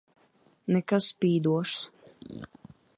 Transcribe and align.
Nekas 0.77 1.11
spīdošs. 1.13 1.79